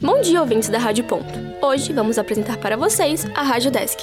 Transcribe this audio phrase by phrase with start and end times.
[0.00, 1.26] Bom dia, ouvintes da Rádio Ponto.
[1.60, 3.98] Hoje vamos apresentar para vocês a Rádio Desk.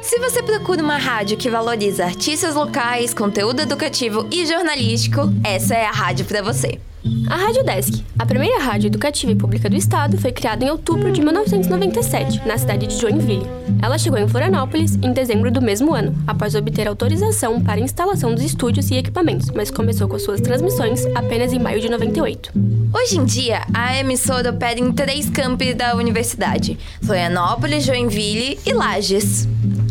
[0.00, 5.84] Se você procura uma rádio que valoriza artistas locais, conteúdo educativo e jornalístico, essa é
[5.84, 6.80] a rádio para você.
[7.28, 11.12] A Rádio Desk, a primeira rádio educativa e pública do estado, foi criada em outubro
[11.12, 13.46] de 1997, na cidade de Joinville.
[13.82, 18.42] Ela chegou em Florianópolis em dezembro do mesmo ano, após obter autorização para instalação dos
[18.42, 22.52] estúdios e equipamentos, mas começou com suas transmissões apenas em maio de 98.
[22.94, 29.46] Hoje em dia, a emissora opera em três campi da universidade: Florianópolis, Joinville e Lages.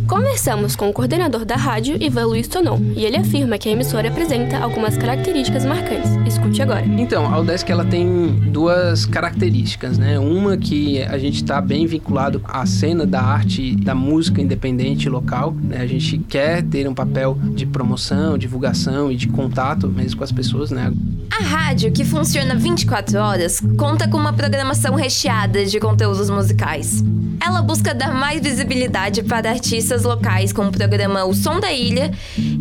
[0.06, 4.08] Conversamos com o coordenador da rádio, Ivan Luiz Tonon, e ele afirma que a emissora
[4.08, 6.10] apresenta algumas características marcantes.
[6.26, 6.84] Escute agora.
[6.84, 10.18] Então, a Udesc ela tem duas características, né?
[10.18, 15.54] Uma que a gente está bem vinculado à cena da arte, da música independente local,
[15.54, 15.78] né?
[15.78, 20.32] A gente quer ter um papel de promoção, divulgação e de contato mesmo com as
[20.32, 20.92] pessoas, né?
[21.30, 27.02] A rádio, que funciona 24 horas, conta com uma programação recheada de conteúdos musicais.
[27.44, 32.12] Ela busca dar mais visibilidade para artistas locais com o programa O Som da Ilha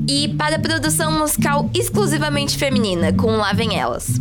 [0.08, 4.20] e para a produção musical exclusivamente feminina, com Lá Vem Elas.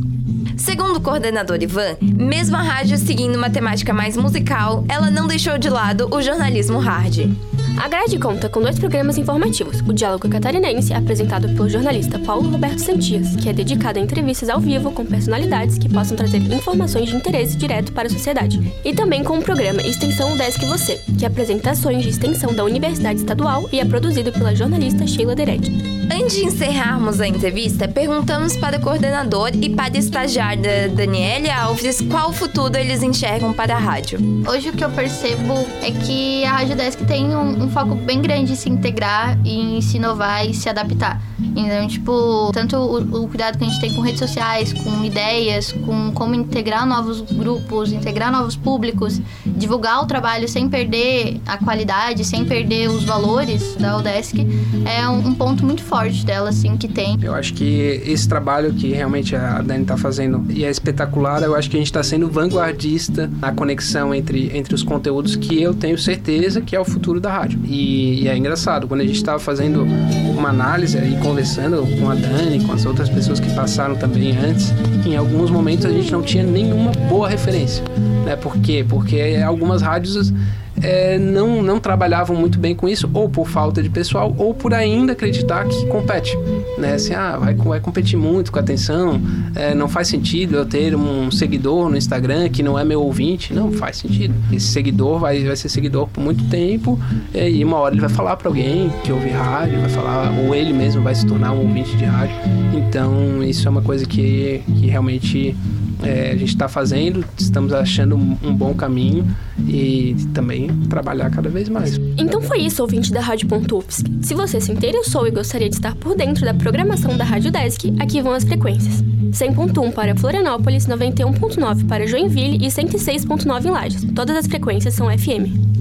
[0.57, 5.59] Segundo o coordenador Ivan, mesmo a rádio seguindo uma temática mais musical, ela não deixou
[5.59, 7.31] de lado o jornalismo hard.
[7.79, 12.79] A grade conta com dois programas informativos: o Diálogo Catarinense, apresentado pelo jornalista Paulo Roberto
[12.79, 17.17] Santias, que é dedicado a entrevistas ao vivo com personalidades que possam trazer informações de
[17.17, 21.71] interesse direto para a sociedade, e também com o programa Extensão Desk Você, que apresenta
[21.71, 25.92] ações de extensão da Universidade Estadual e é produzido pela jornalista Sheila Deretti.
[26.11, 32.01] Antes de encerrarmos a entrevista, perguntamos para o coordenador e para a estagiária Daniele Alves
[32.01, 34.19] qual futuro eles enxergam para a rádio.
[34.49, 38.21] Hoje o que eu percebo é que a Rádio Desk tem um, um foco bem
[38.21, 41.21] grande em se integrar, em se inovar e se adaptar.
[41.57, 45.73] Então, tipo, tanto o, o, cuidado que a gente tem com redes sociais, com ideias,
[45.73, 52.25] com como integrar novos grupos, integrar novos públicos, divulgar o trabalho sem perder a qualidade,
[52.25, 54.47] sem perder os valores da Udesc,
[54.87, 57.19] é um, um ponto muito forte dela, assim, que tem.
[57.21, 61.55] Eu acho que esse trabalho que realmente a Dani está fazendo e é espetacular, eu
[61.55, 65.75] acho que a gente está sendo vanguardista na conexão entre, entre os conteúdos que eu
[65.75, 67.61] tenho certeza que é o futuro da rádio.
[67.67, 72.15] E, e é engraçado, quando a gente estava fazendo uma análise e conversando com a
[72.15, 74.73] Dani, com as outras pessoas que passaram também antes,
[75.05, 77.85] em alguns momentos a gente não tinha nenhuma boa referência.
[78.25, 78.35] Né?
[78.35, 78.83] Por quê?
[78.89, 80.33] Porque algumas rádios
[80.81, 84.73] é, não, não trabalhavam muito bem com isso, ou por falta de pessoal, ou por
[84.73, 86.37] ainda acreditar que compete.
[86.79, 86.95] Né?
[86.95, 89.21] Assim, ah, vai, vai competir muito com atenção,
[89.55, 93.53] é, não faz sentido eu ter um seguidor no Instagram que não é meu ouvinte.
[93.53, 94.35] Não, faz sentido.
[94.53, 96.99] Esse seguidor vai, vai ser seguidor por muito tempo,
[97.35, 100.55] é, e uma hora ele vai falar para alguém que ouve rádio, vai falar, ou
[100.55, 102.35] ele mesmo vai se tornar um ouvinte de rádio.
[102.75, 105.57] Então, isso é uma coisa que, que realmente
[106.03, 109.27] é, a gente está fazendo, estamos achando um, um, bom caminho
[109.67, 111.99] e também trabalhar cada vez mais.
[112.17, 114.03] Então foi isso, ouvinte da Rádio Pontups.
[114.21, 117.93] Se você se interessou e gostaria de estar por dentro da programação da Rádio Desk,
[118.01, 119.03] aqui vão as frequências.
[119.33, 124.07] 100.1 para Florianópolis, 91.9 para Joinville e 106.9 em Lages.
[124.15, 125.73] Todas as frequências são FM.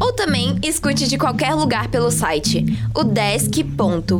[0.00, 2.64] Ou também escute de qualquer lugar pelo site
[2.96, 4.12] udesc.br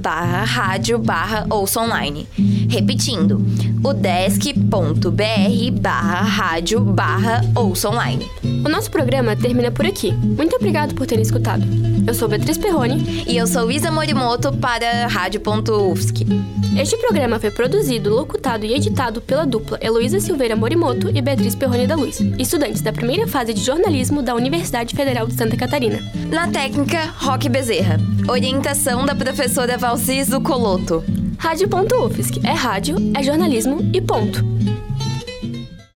[0.00, 2.26] barra rádio barra ouça online.
[2.68, 3.44] Repetindo,
[3.82, 8.26] udesc.br barra rádio barra ouça online.
[8.64, 10.12] O nosso programa termina por aqui.
[10.12, 11.64] Muito obrigado por terem escutado.
[12.06, 13.24] Eu sou Beatriz Perrone.
[13.26, 16.26] E eu sou Isa Morimoto para Rádio.UFSC.
[16.78, 21.86] Este programa foi produzido, locutado e editado pela dupla Heloísa Silveira Morimoto e Beatriz Perrone
[21.86, 25.98] da Luz, estudantes da primeira fase de jornalismo da Universidade Federal de Santa Catarina.
[26.30, 27.98] Na técnica, Roque Bezerra.
[28.28, 31.02] Orientação da professora Valcis do Coloto.
[31.40, 34.44] Rádio.UFSC é rádio, é jornalismo e ponto.